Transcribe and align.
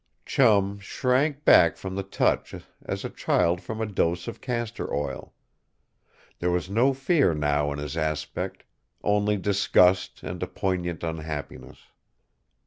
Chum 0.25 0.79
shrank 0.79 1.45
back 1.45 1.77
from 1.77 1.93
the 1.93 2.01
touch 2.01 2.55
as 2.85 3.05
a 3.05 3.09
child 3.11 3.61
from 3.61 3.79
a 3.79 3.85
dose 3.85 4.27
of 4.27 4.41
castor 4.41 4.91
oil. 4.91 5.35
There 6.39 6.49
was 6.49 6.71
no 6.71 6.91
fear 6.95 7.35
now 7.35 7.71
in 7.71 7.77
his 7.77 7.95
aspect. 7.95 8.63
Only 9.03 9.37
disgust 9.37 10.23
and 10.23 10.41
a 10.41 10.47
poignant 10.47 11.03
unhappiness. 11.03 11.77